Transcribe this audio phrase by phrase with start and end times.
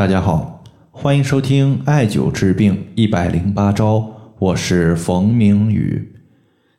[0.00, 6.14] 大家好，欢迎收听艾灸治病一百零八招，我是冯明宇。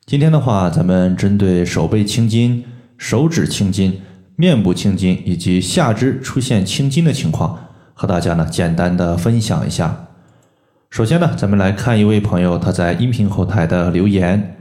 [0.08, 2.66] 今天的话，咱们针对手背青筋、
[2.98, 4.02] 手指青筋、
[4.36, 7.60] 面部青筋以及下肢出现青筋的情况，
[7.94, 10.08] 和大家呢简单的分享一下。
[10.90, 14.58] 首先呢，咱们来看一位朋友他在音频后台的留言。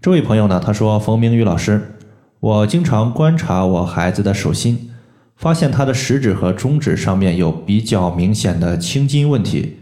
[0.00, 1.96] 这位朋友呢，他说：“冯明宇老师，
[2.40, 4.92] 我经常观察我孩子的手心。”
[5.38, 9.76] 发现他的食指和中指上面有比较明显的青筋问题，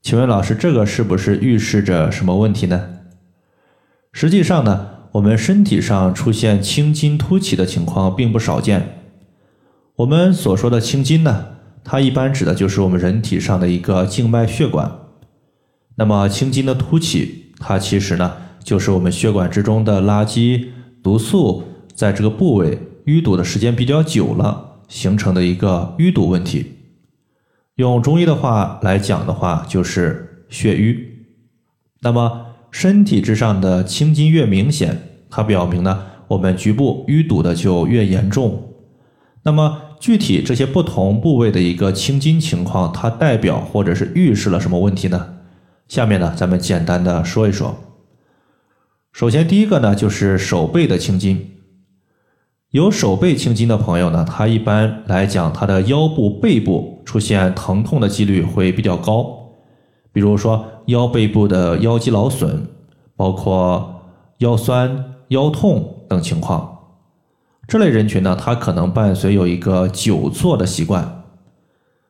[0.00, 2.90] 请问老师，这个是不是预示着什么问题呢？
[4.12, 9.00] 实际上呢，我们身体上出现青筋凸起的情况并不少见。
[9.96, 11.46] 我们所说的青筋呢，
[11.82, 14.92] 它一般指的就是我们人体上的一个静脉血管。
[15.96, 20.68] 那么青筋的凸起，它其实呢，就是我们血管之中的垃圾
[21.02, 24.70] 毒素在这个部位淤堵的时间比较久了。
[24.88, 26.72] 形成的一个淤堵问题，
[27.76, 31.26] 用中医的话来讲的话，就是血瘀。
[32.02, 35.00] 那么身体之上的青筋越明显，
[35.30, 38.74] 它表明呢，我们局部淤堵的就越严重。
[39.44, 45.36] 那么具体这些不同部位的一个青筋情况，它代表或者是预示了什么问题呢？
[45.88, 47.76] 下面呢，咱们简单的说一说。
[49.12, 51.53] 首先第一个呢，就是手背的青筋。
[52.74, 59.52] 有手背青筋的朋友呢，他一般来讲，他的腰部、背部出现疼痛的几率会比较高。
[60.12, 62.66] 比如说腰背部的腰肌劳损，
[63.14, 64.02] 包括
[64.38, 66.78] 腰酸、腰痛等情况。
[67.68, 71.22] 这类人群呢，他可能伴随有一个久坐的习惯，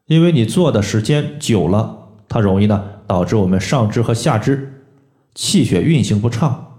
[0.06, 4.82] 因为你坐的时间久了，它容易呢导致我们上肢和下肢
[5.34, 6.78] 气血运行不畅。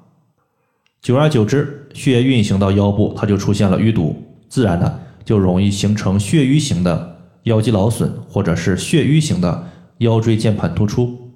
[1.03, 9.67] 久而久之，血液运行到腰部，它就出现了淤堵，自然呢就容易形成血瘀型的腰肌劳损，或者是血瘀型的
[9.99, 11.31] 腰椎间盘突出。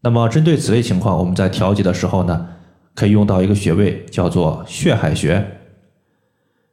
[0.00, 2.46] 那么针对此类情况，我们在调节的时候呢，
[2.94, 5.44] 可以用到一个穴位，叫做血海穴。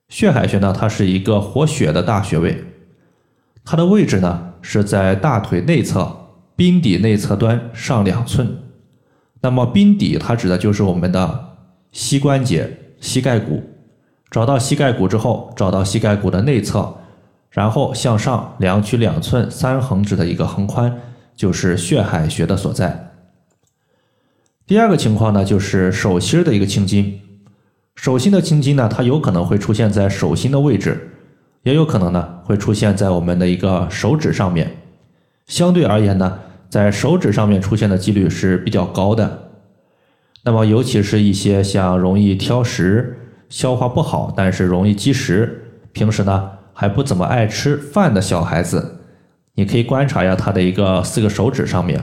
[0.07, 2.63] 血海穴呢，它是一个活血的大穴位，
[3.66, 8.59] 它的位置呢是在大腿内侧髌底内侧端上两寸。
[9.41, 11.47] 那么髌底它指的就是我们的。
[11.94, 13.62] 膝关节、膝盖骨，
[14.29, 16.95] 找到膝盖骨之后，找到膝盖骨的内侧，
[17.50, 21.01] 然后向上量取两寸三横指的一个横宽，
[21.35, 23.11] 就是血海穴的所在。
[24.66, 27.19] 第二个情况呢，就是手心的一个青筋。
[27.95, 31.09] 手心的青筋呢，它有可能会出现在手心的位置，
[31.63, 34.78] 也有可能呢会出现在我们的一个手指上面。
[35.47, 39.50] 相对而言呢，在手指上面出现的几率是比较高的。
[40.44, 49.02] 那么，尤其是一些像容易挑食、消化不好，但是容易积食，平时呢还不怎么爱吃饭的小孩子，
[49.53, 52.02] 你可以观察一下他的一个四个手指上面，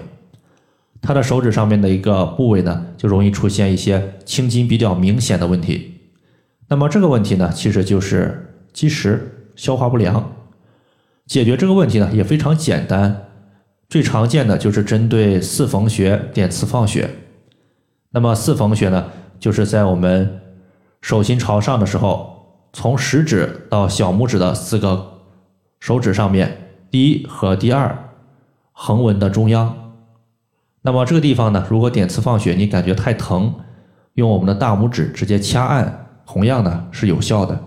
[1.02, 5.94] 他的手指上面的一个部位呢，就容易出现一些青筋比较明显的问题。
[6.68, 10.32] 那么这个问题呢，其实就是积食、消化不良。
[11.26, 13.24] 解决这个问题呢，也非常简单，
[13.88, 17.10] 最常见的就是针对四缝穴点刺放血。
[18.18, 20.40] 那么四缝穴呢，就是在我们
[21.00, 25.20] 手心朝上的时候，从食指到小拇指的四个
[25.78, 28.10] 手指上面，第一和第二
[28.72, 29.92] 横纹的中央。
[30.82, 33.54] 那么这个地方呢，如果点刺放血你感觉太疼，
[34.14, 37.66] 用我们的大拇指直接掐按，同样呢是有效的。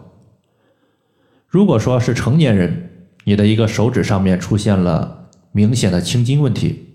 [1.48, 2.90] 如果说是成年人，
[3.24, 6.91] 你的一个手指上面出现了明显的青筋问题。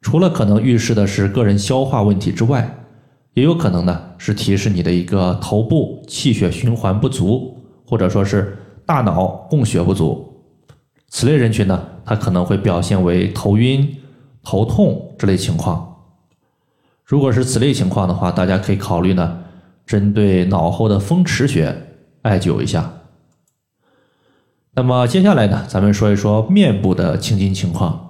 [0.00, 2.86] 除了可能预示的是个人消化问题之外，
[3.34, 10.24] 也有可能呢是提示你的一个头部气血循环不足，或者说是大脑供血不足。
[11.08, 13.96] 此类人群呢，他可能会表现为头晕、
[14.42, 15.96] 头痛这类情况。
[17.04, 19.38] 如果是此类情况的话，大家可以考虑呢，
[19.86, 21.74] 针对脑后的风池穴
[22.22, 22.92] 艾灸一下。
[24.74, 28.07] 那么接下来呢，咱们说一说面部的青筋情况。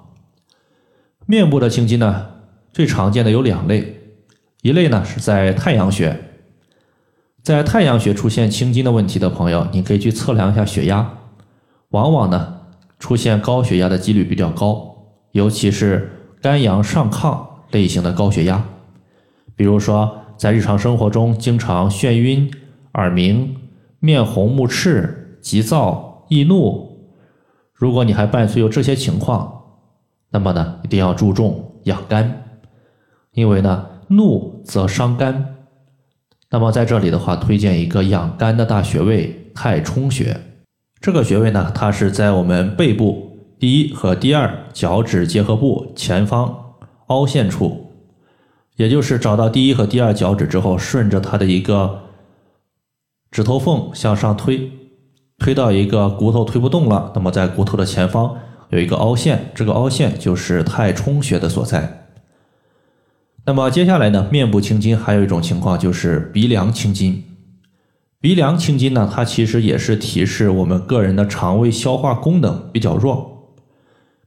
[1.31, 2.27] 面部的青筋呢，
[2.73, 4.01] 最常见的有两类，
[4.63, 6.19] 一类呢是在太阳穴，
[7.43, 11.19] 在太阳穴出现青筋的问题的朋友，你可以去测量一下血压，
[11.91, 12.61] 往往呢
[12.99, 14.97] 出现高血压的几率比较高，
[15.33, 16.11] 尤其是
[16.41, 17.39] 肝阳上亢
[17.73, 18.65] 类型的高血压，
[19.55, 22.51] 比如说在日常生活中经常眩晕、
[22.95, 23.55] 耳鸣、
[24.01, 26.97] 面红目赤、急躁易怒，
[27.75, 29.58] 如果你还伴随有这些情况。
[30.31, 32.45] 那么呢，一定要注重养肝，
[33.33, 35.57] 因为呢，怒则伤肝。
[36.51, 40.41] 那么在这里的话，推荐一个养肝的大穴位——太冲穴。
[41.01, 46.75] 这个穴位呢，它是在我们背部第一和第二脚趾结合部前方
[47.07, 47.93] 凹陷处，
[48.77, 52.03] 也就是找到第一和第二脚趾之后，顺着它的一个
[53.31, 54.71] 指头缝向上推，
[55.39, 58.37] 推到一个骨头推不动了，那么在骨头的前方
[58.71, 62.07] 有一个凹陷，这个凹陷就是太冲穴的所在。
[63.47, 67.25] 那么接下来呢，面部青筋还有一种情况就是鼻梁青筋。
[68.21, 73.57] 鼻梁青筋呢，它其实也是提示我们个人的肠胃消化功能比较弱。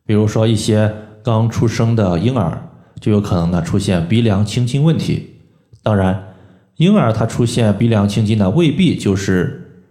[0.05, 0.91] 比如说一些
[1.23, 5.41] 刚出生的婴儿，就有可能呢出现鼻梁青筋问题。
[5.83, 6.33] 当然，
[6.77, 9.83] 婴儿他出现鼻梁青筋呢，未必就是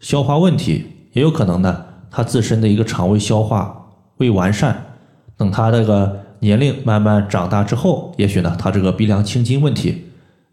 [0.00, 3.83] 消化问题，也有可能呢他自身的一个肠胃消化
[4.18, 4.96] 未完善。
[5.36, 10.06] 等他这个年龄慢慢长大之后，也许呢他这个鼻梁青筋问题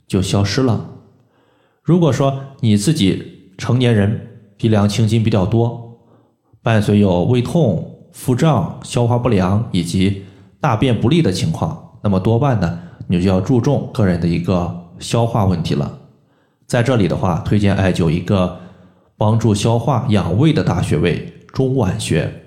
[0.08, 0.90] 就消失了。
[1.84, 4.28] 如果说你自己成年人
[4.58, 6.00] 鼻梁青筋比较多，
[6.62, 7.88] 伴随有胃痛。
[8.14, 10.26] 腹胀、消化不良以及
[10.60, 16.00] 大便不利的情况，那么多半呢，你就要注重个人的一个消化问题了。
[16.68, 18.60] 在这里的话，推荐艾灸一个
[19.16, 22.41] 帮助消化养胃的大穴位——中脘穴。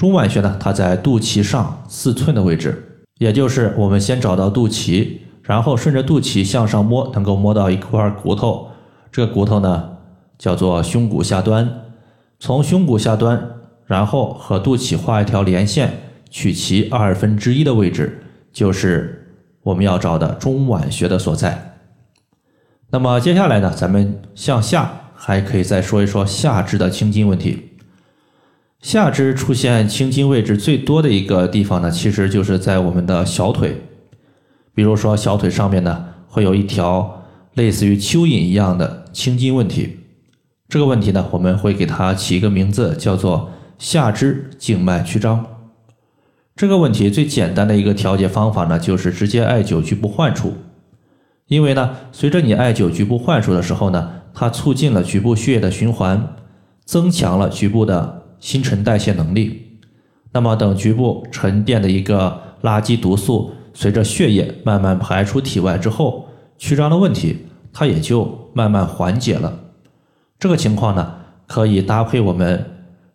[0.00, 8.68] 中脘穴呢，它在肚脐上四寸的位置，也就是我们先找到肚脐，然后顺着肚脐向上摸，能够摸到一块骨头，
[9.12, 9.90] 这个骨头呢
[10.38, 11.70] 叫做胸骨下端，
[12.38, 13.46] 从胸骨下端。
[13.84, 15.92] 然后和肚脐画一条连线，
[16.30, 18.22] 取其二分之一的位置，
[18.54, 21.76] 就是我们要找的中脘穴的所在。
[22.88, 27.69] 那么接下来呢，咱们向下还可以再说一说下肢的青筋问题。
[28.80, 33.82] 下肢出现青筋位置最多的一个地方呢，其实就是在我们的小腿。
[34.74, 37.22] 比如说小腿上面呢，会有一条
[37.54, 39.98] 类似于蚯蚓一样的青筋问题。
[40.68, 43.50] 这个问题呢，我们会给它起一个名字，叫做。
[43.80, 45.46] 下肢静脉曲张
[46.54, 50.52] 这个问题最简单的一个调节方法呢，就是直接艾灸局部患处。
[51.46, 56.36] 因为呢，随着你艾灸局部患处的时候呢，它促进了局部血液的循环，
[56.84, 59.78] 增强了局部的新陈代谢能力。
[60.32, 66.26] 那么等局部沉淀的一个垃圾毒素随着血液慢慢排出体外之后，
[66.58, 69.60] 曲张的问题它也就慢慢缓解了。
[70.38, 71.14] 这个情况呢，
[71.46, 72.66] 可以搭配我们。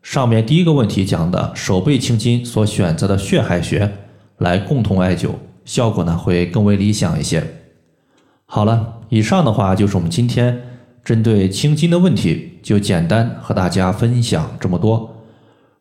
[0.01, 3.91] 上面第一个问题讲的手背青筋所选择的血海穴
[4.37, 5.31] 来共同艾灸，
[5.65, 7.43] 效果呢会更为理想一些。
[8.45, 10.61] 好了，以上的话就是我们今天
[11.03, 15.14] 针对青筋的问题，就简单和大家分享这么多。